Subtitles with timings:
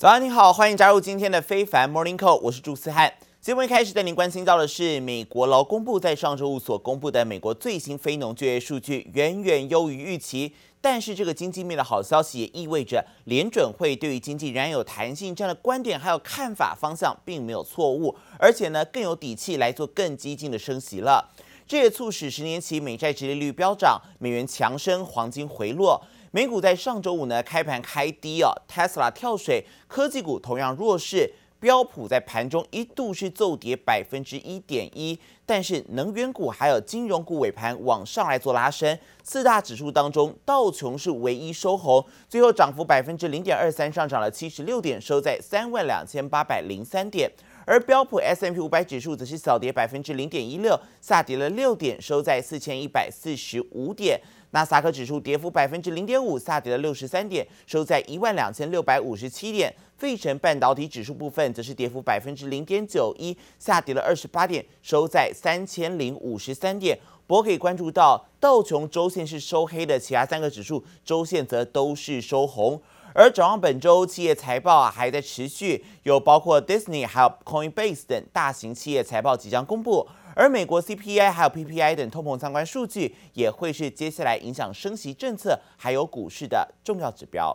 [0.00, 3.12] 早安，你好，欢迎加入今天的非凡 Morning Call，我是朱思翰。
[3.38, 10.54] 节目一开始带您关心到的是，美国劳工部在上周五所公布的美国最新非农就业数据远远优于预期。
[10.80, 21.28] 但是这个经济面的好消息也意味着联准会对于经济仍然有弹性这样的观点还有看法方向并没有错误，而且呢更有底气来做更激进的升息了。
[21.68, 26.02] 这也促使十年期美债殖利率飙涨，美元强升，黄金回落。
[26.32, 47.28] 美股在上周五呢开盘开低哦，Tesla 跳水，科技股同样弱势，标普在盘中一度是骤跌百分之一点一，但是能源股还有金融股尾盘往上来做拉升，四大指数当中道琼是唯一收红，最后涨幅百分之零点二三，上涨了七十六点，收在三万两千八百零三点，
[47.66, 54.20] 而标普 S M P 五百指数则是小跌百分之零点一六，下跌了六点，收在四千一百四十五点。
[54.52, 59.72] 纳斯达克指数跌幅百分之零点五，下跌了六十三点，收在一万两千六百五十七点。
[59.96, 66.98] 费城半导体指数部分则是跌幅百分之零点九一，下跌了二十八点，收在三千零五十三点。
[67.26, 72.80] 不过可以关注到道琼周线是收黑的，其他三个指数周线则都是收红。
[73.12, 80.08] 而展望本周企业财报啊还在持续，有包括 Disney 还有 Coinbase 等大型企业财报即将公布。
[80.40, 87.54] 而美国 CPI 还有 PPI 等通膨相关数据也会是接下来影响升息政策还有股市的重要指标。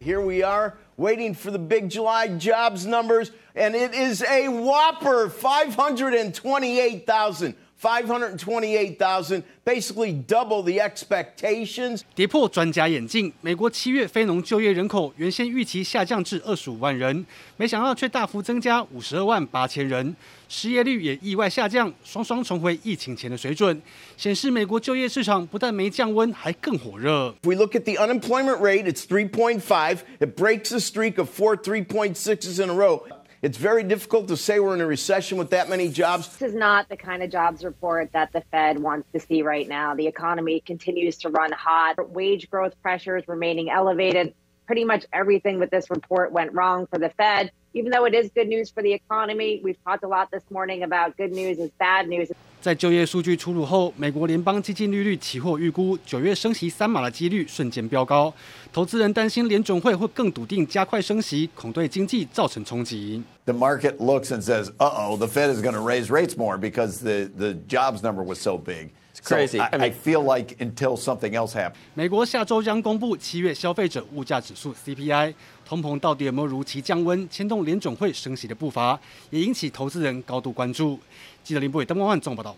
[0.00, 5.28] Here we are waiting for the big July jobs numbers, and it is a whopper:
[5.28, 7.56] five hundred and twenty-eight thousand.
[7.80, 12.00] 528,000, basically double the expectations.
[12.14, 17.24] 跌破专家眼镜，美国七月非农就业人口原先预期下降至二十五万人，
[17.56, 20.16] 没想到却大幅增加五十二万八千人，
[20.48, 23.80] 失业率也意外下降，双双重回疫情前的水准，
[24.16, 27.32] 显示美国就业市场不但没降温，还更火热。
[27.42, 29.98] If we look at the unemployment rate, it's 3.5.
[30.18, 33.02] It breaks a streak of four 3.6s in a row.
[33.40, 36.28] It's very difficult to say we're in a recession with that many jobs.
[36.36, 39.68] This is not the kind of jobs report that the Fed wants to see right
[39.68, 39.94] now.
[39.94, 42.10] The economy continues to run hot.
[42.10, 44.34] Wage growth pressures remaining elevated
[44.67, 47.51] Pretty much everything with this report went wrong for the Fed.
[47.73, 50.83] Even though it is good news for the economy, we've talked a lot this morning
[50.83, 52.31] about good news is bad news.
[52.61, 58.33] 在就业数据出炉后，美国联邦基金利率期货预估九月升息三码的几率瞬间飙高，
[58.71, 63.21] 投资人担心联准会会更笃定加快升息，恐对经济造成冲击。
[63.43, 67.29] The market looks and says, "Uh-oh, the Fed is going to raise rates more because the
[67.37, 69.58] the jobs number was so big." It's crazy.
[69.58, 71.74] So I, I feel like until something else happens.
[71.94, 75.34] 美国下周将公布七月消费者物价指数 CPI，
[75.66, 78.98] 通膨到底有没有如期降温，牵动联总会升息的步伐，
[79.30, 80.98] 也引起投资人高度关注。
[81.42, 82.56] 记者林博伟、邓光万综报道。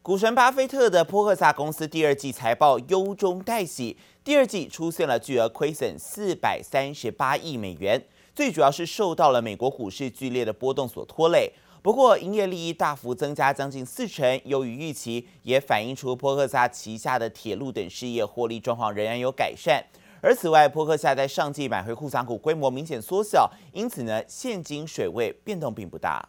[0.00, 3.94] 股神巴菲特的波克萨公司第二季财报优中带喜，
[4.24, 8.02] 第二季出现了巨额亏损四百三十八亿美元，
[8.34, 11.52] 最主要是受到了美国股市剧烈的波动所拖累。
[11.88, 19.82] 不过营业利益大幅增加将近四成，优于预期，也反映出波克萨旗下的铁路等事业获利状况仍然有改善。
[20.20, 26.28] 而此外，波克萨在上季买回库藏股规模明显缩小，因此呢，现金水位变动并不大。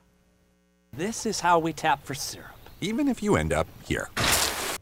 [0.98, 4.08] This is how we tap for syrup, even if you end up here.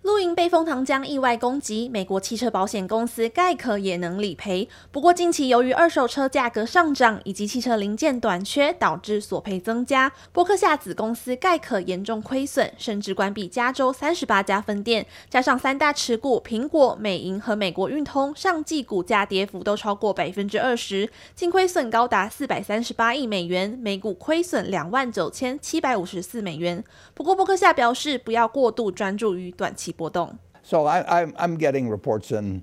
[0.08, 4.70] 露营被蜂糖浆意外攻击，美国汽车保险公司盖可也能理赔。
[4.90, 10.10] 不过近期由于二手车价格上涨以及汽车零件短缺，导致索赔增加。
[10.32, 15.06] 波克夏子公司盖可严重亏损，甚至关闭加州三十八家分店。
[15.30, 26.82] 加上三大持股苹果、美银和美国运通上季股价跌幅都超过百分之二十，净亏损高达四百三十八亿美元，每股亏损两万九千七百五十四美元。
[27.14, 29.94] 不过波克夏表示，不要过度专注于短期。
[29.98, 30.38] 波动。
[30.64, 32.62] So I, I, I'm getting reports in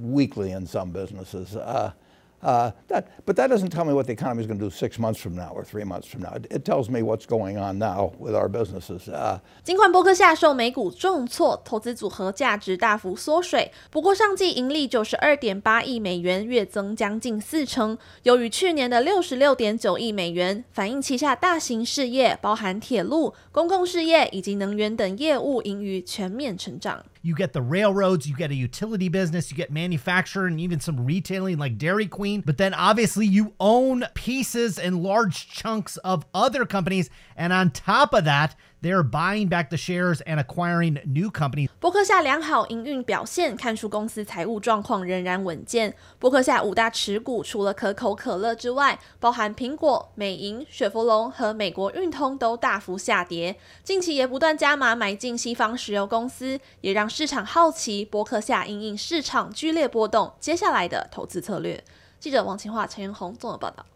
[0.00, 1.54] weekly in some businesses.
[1.56, 1.92] Uh,
[2.40, 4.96] Uh, that, but that doesn't tell me what the economy is going to do six
[4.96, 6.34] months from now or three months from now.
[6.36, 9.08] It, it tells me what's going on now with our businesses.
[9.08, 27.04] Uh, 尽管波克夏受美股重挫，投资组合价值大幅缩水，不过上季盈利九十二点八亿美元，月增将近四成，由于去年的六十六点九亿美元，反映旗下大型事业，包含铁路、公共事业以及能源等业务盈余全面成长。
[27.22, 31.58] You get the railroads, you get a utility business, you get manufacturing, and even some retailing
[31.58, 32.42] like Dairy Queen.
[32.44, 37.10] But then obviously you own pieces and large chunks of other companies.
[37.36, 41.68] And on top of that, they are buying back the shares and acquiring new companies.
[41.80, 45.94] 波克夏良好营运表现，看出公司财务状况仍然稳健。
[46.18, 53.56] 波克夏五大持股除了可口可乐之外，包含苹果、美银、雪佛龙和美国运通都大幅下跌。
[53.82, 61.82] 近期也不断加码买进西方石油公司，也让市场好奇波克夏因应市场剧烈波动，接下来的投资策略。
[62.20, 63.86] 记者王清华、陈元宏综合报道。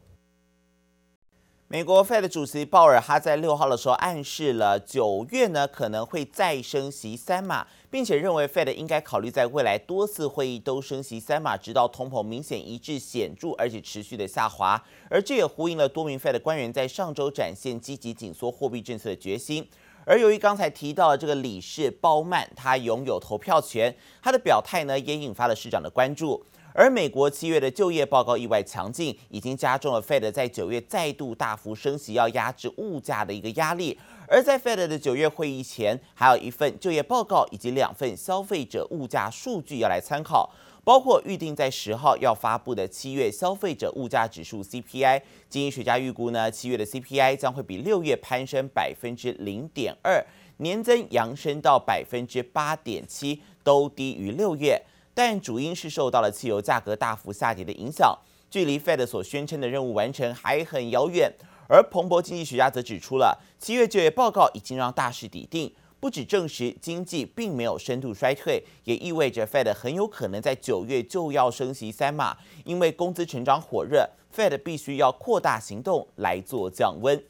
[1.73, 14.85] 美国 Fed 主席鲍尔哈在六号的时候暗示了九月呢可能会再升息三码，并且认为 Fed 应该考虑在未来多次会议都升息三码，直到通膨明显一致显著而且持续的下滑。
[15.09, 19.67] 而这也呼应了多名 Fed 官员在上周展现积极紧缩货币政策的决心。
[20.05, 26.45] 而由于刚才提到的这个理事鲍曼他拥有投票权，他的表态呢也引发了市场的关注。
[26.75, 33.99] 而美国七月的就业报告意外强劲，已经加重了 Fed 在九月再度大幅升息要压制物价的一个压力。
[34.27, 40.51] 而在 Fed 的九月会议前，还有一份就业报告以及两份消费者物价数据要来参考，
[40.83, 45.21] 包括预定在十号要发布的七月消费者物价指数 CPI。
[45.51, 50.25] 经济学家预估呢，七月的 CPI 将会比六月攀升百分之零点二，
[50.57, 54.81] 年增扬升到百分之八点七，都低于六月。
[55.15, 58.19] 但主因是受到了汽油价格大幅下跌的影响，
[58.51, 61.33] 距离 Fed 所宣称的任务完成还很遥远。
[61.69, 77.23] 而彭博经济学家则指出了，七月就业报告已经让大势底定，不只证实经济并没有深度衰退，也意味着 Fed 很有可能在九月就要升息三码，因为工资成长火热，Fed 必须要扩大行动来做降温。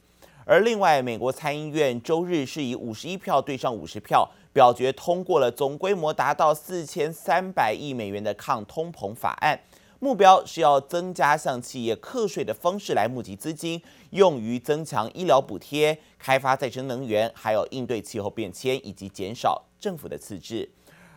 [0.45, 9.59] 而另外，美国参议院周日是以五十一票对上五十票，表决通过了总规模达到四千三百亿美元的抗通膨法案，
[9.99, 20.69] 目标是要增加向企业课税的方式来募集资金，用于增强医疗补贴、开发再生能源，还有应对气候变迁以及减少政府的赤字。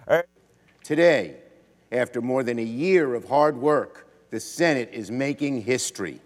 [0.05, 0.25] 而
[0.83, 1.33] Today,
[1.89, 6.19] after more than a year of hard work, the Senate is making history.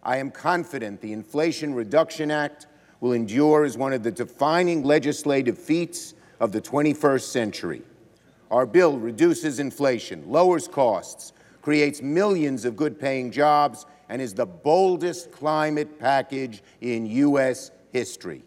[0.00, 2.66] I am confident the Inflation Reduction Act
[3.00, 7.82] will endure as one of the defining legislative feats of the 21st century.
[8.50, 14.44] Our bill reduces inflation, lowers costs, creates millions of good paying jobs, and is the
[14.44, 17.70] boldest climate package in U.S.
[17.92, 18.42] history.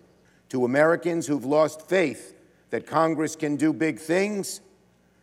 [0.49, 2.35] To Americans who've lost faith
[2.69, 4.59] that Congress can do big things,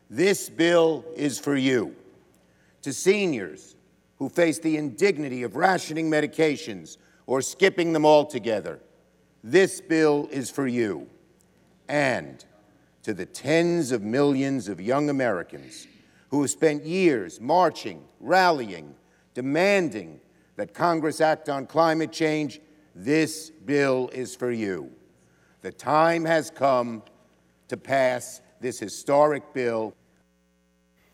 [0.09, 1.95] this bill is for you.
[2.81, 3.77] To seniors,
[4.17, 6.97] who face the indignity of rationing medications
[7.27, 8.79] or skipping them altogether.
[9.45, 11.09] This bill is for you.
[11.89, 12.43] And
[13.04, 15.88] to the tens of millions of young Americans
[16.30, 18.96] who have spent years marching, rallying,
[19.34, 20.20] demanding
[20.58, 22.60] that Congress act on climate change,
[22.96, 24.90] this bill is for you.
[25.62, 27.04] The time has come
[27.70, 29.94] to pass this historic bill.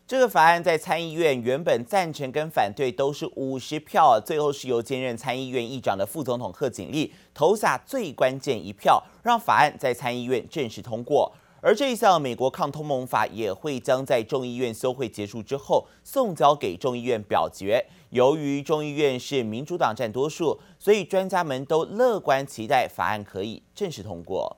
[0.06, 11.34] 这个法案在参议院原本赞成跟反对都是五十票，最后是由兼任参议院议长的副总统贺锦丽投下最关键一票，让法案在参议院正式通过。
[11.61, 17.85] 而这一项美国抗通盟法也会将在众议院休会结束之后送交给众议院表决。
[18.11, 24.57] 由于众议院是民主党占多数，所以专家们都乐观期待法案可以正式通过。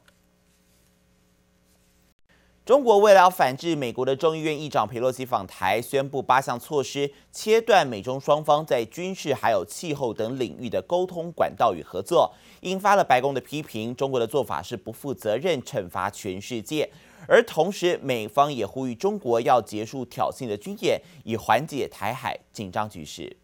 [2.70, 13.92] 中国为了反制美国的众议院议长佩洛西访台，宣布八项措施，切断美中双方在军事还有气候等领域的沟通管道与合作，引发了白宫的批评。
[13.96, 16.88] 中国的做法是不负责任，惩罚全世界。
[17.26, 23.36] 而同时，美方也呼吁中国要结束挑衅的军演，以缓解台海紧张局势。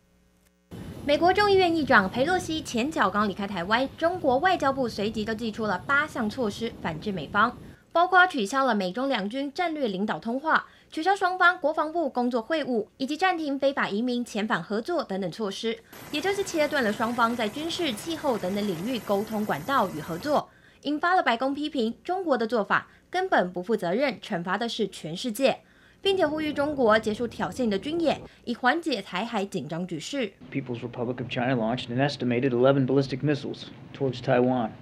[1.05, 7.53] 美国众议院议长佩洛西前脚刚离开台湾，中国外交部随即都寄出了八项措施反制美方。
[7.97, 15.79] 包括取消了美中两军战略领导通话、取消双方国防部工作会晤，以及暂停非法移民遣返合作等等措施，
[16.13, 20.51] 也就是切断了双方在军事、气候等等领域沟通管道与合作，
[20.83, 25.61] 引发了白宫批评中国的做法根本不负责任，惩罚的是全世界，
[26.03, 30.35] 并且呼吁中国结束挑衅的军演，以缓解台海紧张局势。
[30.53, 34.73] People's Republic of China launched an estimated 11 ballistic missiles towards Taiwan,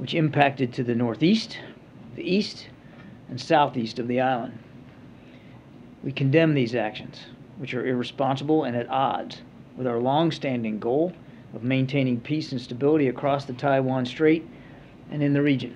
[0.00, 1.58] which impacted to the northeast.
[2.15, 2.67] the east
[3.29, 4.53] and southeast of the island.
[6.03, 7.27] We condemn these actions,
[7.59, 9.37] which are irresponsible and at odds
[9.77, 11.13] with our long-standing goal
[11.53, 14.43] of maintaining peace and stability across the Taiwan Strait
[15.11, 15.71] and in the region.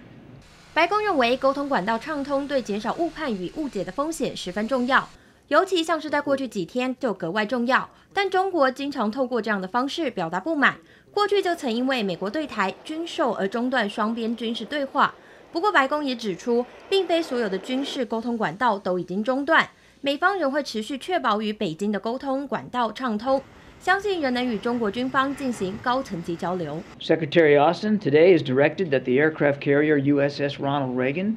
[0.73, 5.07] 白宫认为，沟通管道畅通对减少误判与误解的风险十分重要，
[5.47, 7.89] 尤其像是在过去几天就格外重要。
[8.13, 10.77] 但中国经常透过这样的方式表达不满，
[11.11, 15.13] 过去就曾因为美国对台军售而中断双边军事对话。
[15.51, 19.69] 不过，白宫也指出，并非所有的军事沟通管道都已经中断，
[20.01, 23.41] 美方仍会持续确保与北京的沟通管道畅通，
[23.79, 26.81] 相信仍能与中国军方进行高层级交流。
[26.99, 31.35] Secretary Austin today has directed that the aircraft carrier USS Ronald Reagan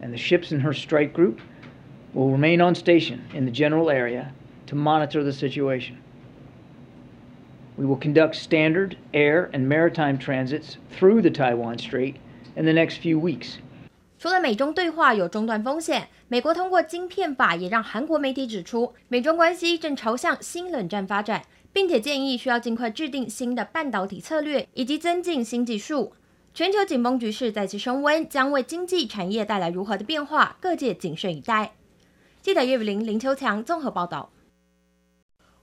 [0.00, 1.40] and the ships in her strike group
[2.14, 4.32] will remain on station in the general area
[4.66, 5.98] to monitor the situation.
[7.76, 12.16] We will conduct standard air and maritime transits through the Taiwan Strait
[12.55, 13.55] In the next few weeks.
[14.19, 21.43] 除了美中对话有中断风险，美国通过晶片法也让韩国媒体指出，美中关系正朝向新冷战发展，
[21.73, 26.13] 并且建议需要尽快制定新的半导体策略以及增进新技术。
[26.53, 30.55] 全球紧绷局势再次升温，将为经济产业带来如何的变化？
[30.61, 31.73] 各界谨慎以待。
[32.41, 34.29] 记者叶雨林、林秋强综合报道。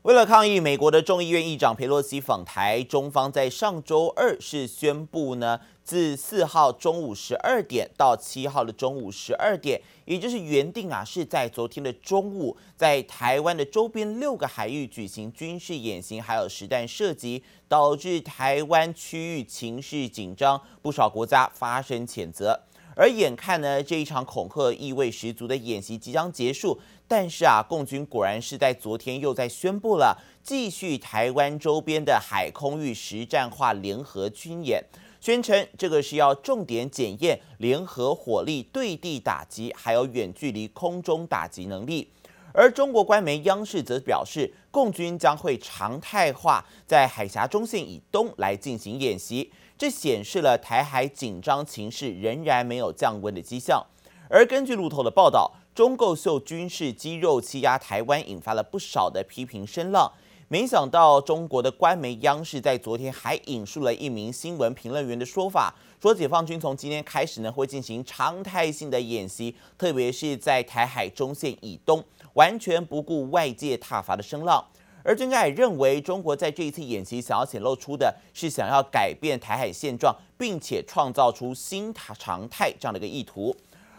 [0.03, 22.59] 为了抗议美国的众议院议长佩洛西访台，中方在上周二是宣布呢，自四号中午十二点到七号的中午十二点，也就是原定啊是在昨天的中午，在台湾的周边六个海域举行军事演习，还有实弹射击，导致台湾区域情势紧张，不少国家发声谴责。
[22.95, 26.79] 而眼看呢这一场恐吓意味十足的演习即将结束。
[27.07, 34.85] 但是啊，共军果然是在昨天又在宣布了继续台湾周边的海空域实战化联合军演，
[35.21, 42.09] 宣称这个是要重点检验联合火力对地打击，还有远距离空中打击能力。
[42.53, 53.83] 而中国官媒央视则表示，共军将会常态化在海峡中线以东来进行演习，这显示了台海紧张情势仍然没有降温的迹象。
[54.29, 60.13] 而根据路透的报道，中共秀军事肌肉欺压台湾，引发了不少的批评声浪。
[60.49, 74.63] 没想到，中国的官媒央视在昨天还引述了一名新闻评论员的说法，说解放军从今天开始呢，会进行常态性的演习，特别是在台海中线以东，完全不顾外界挞伐的声浪。
[75.03, 83.57] 而专家也认为，中国在这一次演习想要显露出的是想要改变台海现状，并且创造出新常态这样的一个意图。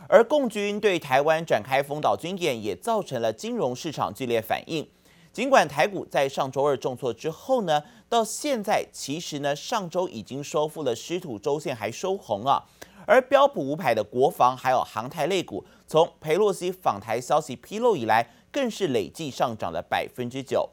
[0.07, 4.87] 而共军对台湾展开封岛军演，也造成了金融市场剧烈反应。
[5.31, 12.65] 尽管台股在上周二重挫之后呢，到现在其实呢，上周已经收复了失土周线，还收红啊。
[13.07, 20.69] 而标普五百的国防还有航太类股，从裴洛西访台消息披露以来，更是累计上涨了百分之九。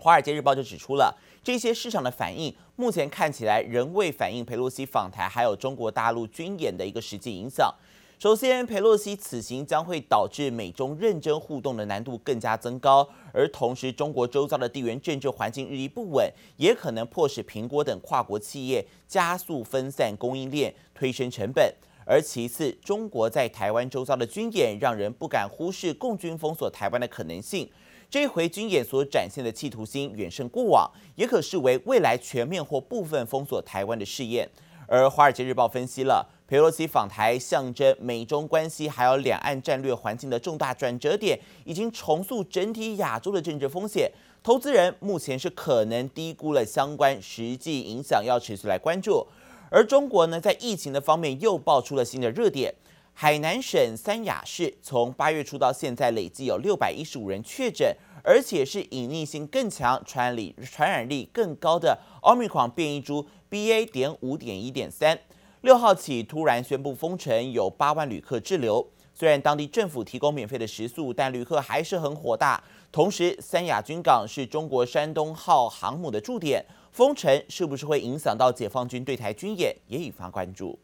[0.00, 1.14] 华尔街日报就指出了，
[1.44, 7.72] 这些市场的反应目前看起来仍未反映佩洛西访台还有中国大陆军演的一个实际影响。
[8.18, 21.74] 首先，佩洛西此行将会导致美中认真互动的难度更加增高，而同时，中国周遭的地缘政治环境日益不稳，也可能迫使苹果等跨国企业加速分散供应链，推升成本。
[22.04, 27.70] 而其次，中国在台湾周遭的军演，让人不敢忽视共军封锁台湾的可能性。
[28.10, 34.50] 这一回军演所展现的企图心远胜过往，也可视为未来全面或部分封锁台湾的试验。
[34.88, 36.28] 而《华尔街日报》分析了。
[36.48, 44.10] 佩洛西访台象征美中关系还有两岸战略环境的重大转折点，已经重塑整体亚洲的政治风险。
[44.42, 49.24] 投资人目前是可能低估了相关实际影响，要持续来关注。
[49.70, 52.74] 而中国呢，在疫情的方面又爆出了新的热点。
[53.12, 63.84] 海南省三亚市从八月初到现在累计有六百一十五人确诊，而且是隐匿性更强、传染力传染力更高的奥密克戎变异株 BA.
[63.90, 65.18] 点五点一点三。
[65.60, 68.88] 六号起突然宣布封城，有八万旅客滞留。
[69.12, 72.62] 虽然当地政府提供免费的食宿，但旅客还是很火大。
[72.90, 80.78] 同时，三亚军港是中国山东号航母的驻点，封城是不是会影响到解放军对台军演，也引发关注。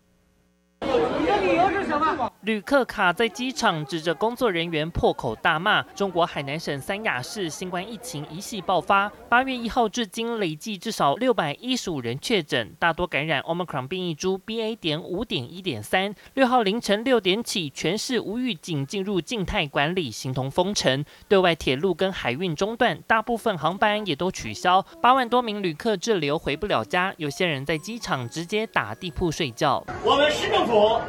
[2.43, 5.83] 旅客卡在机场，指着工作人员破口大骂。
[5.95, 14.77] 中国海南省三亚市新冠疫情一系爆发，八月一号至今累计至少六百一十五人确诊，大多感染 Omicron 变异株 BA.
[14.77, 16.15] 点五点一点三。
[16.35, 24.85] 六号凌晨六点起，全市无预警进入静态管理，形同封城，对外铁路跟海运中断，大部分航班也都取消。
[25.03, 29.85] 八万多名旅客滞留回不了家，有些人在机场直接打地铺睡觉。
[30.05, 31.01] 我们市政府。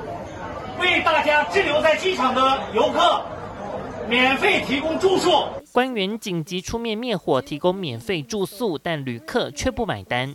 [0.79, 3.21] 为大家滞留在机场的游客
[4.07, 5.43] 免费提供住宿。
[5.73, 10.33] 官员紧急出面灭火，提供免费住宿，但旅客却不买单。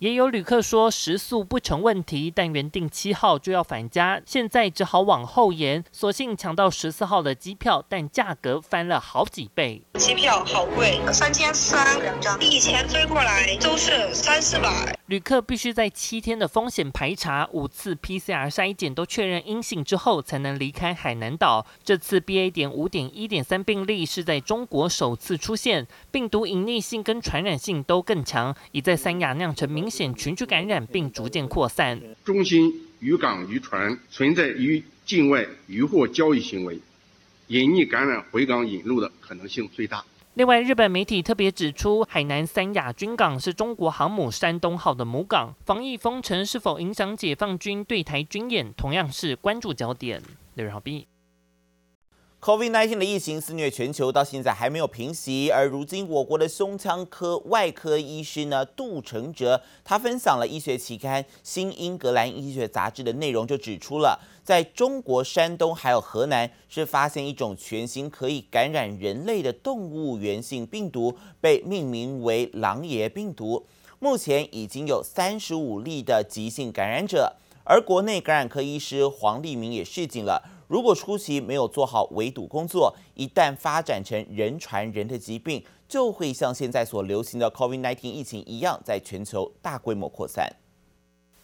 [0.00, 9.82] 也有旅客说食宿不成问题，但原定七号就要返家，现在只好往后延，索性抢到十四号的机票，但价格翻了好几倍。
[9.94, 14.94] 机票好贵，三千三两张，以前飞过来都是三四百。
[15.14, 21.64] 旅客必须在七天的风险排查、五次 PCR 筛检都确认阴性之后，才能离开海南岛。
[21.84, 22.50] 这次 BA.
[22.50, 32.02] 点五点一点三病例是在中国首次出现，病毒隐匿性跟传染性都更强，已在三亚酿成明显群聚感染，并逐渐扩散。
[32.24, 36.80] 中心渔港渔船存在于境外渔获交易行为，
[37.46, 40.04] 隐匿感染回港引入的可能性最大。
[40.34, 50.20] 另外，日本媒体特别指出，海南三亚军港是中国航母山东号的母港，防疫封城是否影响解放军对台军演，同样是关注焦点。
[50.54, 51.06] 刘仁豪 B。
[52.44, 55.50] COVID-19 的疫情肆虐全球，到现在还没有平息。
[55.50, 73.64] 而如今，我国的胸腔科外科医师呢，杜成哲，他分享了医学期刊《新英格兰医学杂志》的内容，就指出了，在中国山东还有河南，是发现一种全新可以感染人类的动物源性病毒，被命名为狼爷病毒。
[73.98, 80.50] 目前已经有三十五例的急性感染者，而国内感染科医师黄立明也示警了。
[80.74, 90.52] 如果初期没有做好围堵工作，一旦发展成人传人的疾病，就会像现在所流行的 COVID-19 疫情一样，在全球大规模扩散。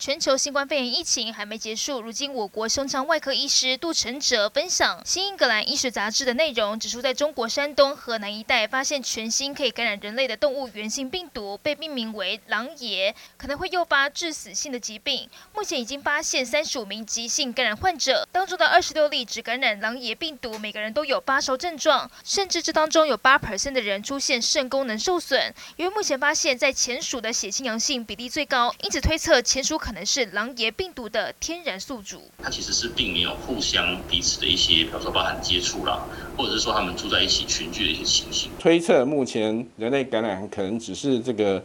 [0.01, 15.29] 全球新冠肺炎疫情还没结束，如今我国胸腔外科医师杜成哲分享《新英格兰医学杂志》的内容，指出在中国山东、河南一带发现全新可以感染人类的动物原性病毒，被命名为“狼爷”，可能会诱发致死性的疾病。
[15.55, 25.55] 目前已经发现三十五名急性感染患者，当中的二十六例只感染狼爷病毒，每个人都有发烧症状，甚至这当中有八 percent 的人出现肾功能受损。
[25.77, 29.90] 因为目前发现，在前属的血清阳性比例最高，因此推测前属可。
[29.91, 36.07] 可能是狼爷病毒的天然宿主，它其实是并没有互相彼此的一些，比如说包含接触啦，
[36.37, 38.53] 或者是说他们住在一起群聚的一些情形。
[38.57, 41.61] 推测目前人类感染可能只是这个。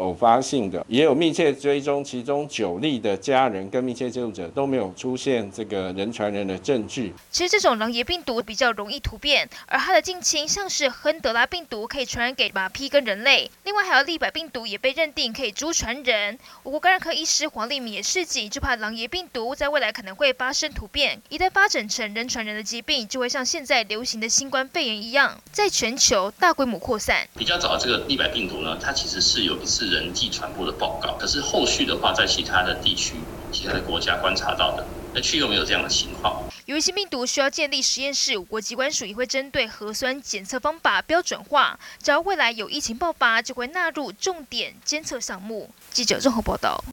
[0.00, 7.12] 偶发性的，也有密切追踪，其中九例的家人跟密切接触者都没有出现这个人传人的证据。
[7.30, 16.38] 其实这种狼爷病毒比较容易突变，而它的近亲像是亨德拉病毒可以传染给马匹跟人类，另外还有利百病毒也被认定可以猪传人。
[16.62, 27.28] 我国感染科医师黄立敏也示警，就怕狼爷病毒在未来可能会发生突变，一旦发展成人传人的疾病，就会像现在流行的新冠肺炎一样，在全球大规模扩散。
[27.36, 29.89] 比较早的这个利百病毒呢，它其实是有一次。
[29.90, 33.16] 人际传播的报告，可是后续的话，在其他的地区、
[33.50, 36.42] 其他的国家观察到的，那却又没有这样的情况。
[36.66, 45.70] 由于新病毒需要建立实验室，我国疾管署也会针对核酸检测方法标准化，只要未来有疫情爆发，就会纳入重点监测项目。
[45.90, 46.84] 记者综合报道。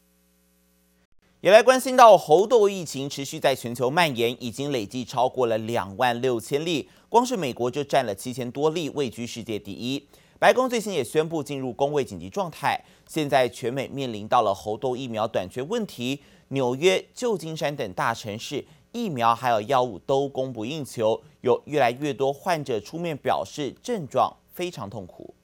[1.40, 10.04] 也来关心到猴痘疫情持续在全球蔓延，已经累计超过了两万六千例，光是美国就占了七千多例，位居世界第一。
[10.40, 12.80] 白宫最新也宣布进入工位紧急状态。
[13.08, 25.34] 现在全美面临到了猴痘疫苗短缺问题，纽约、旧金山等大城市疫苗还有药物都供不应求，有越来越多患者出面表示症状非常痛苦。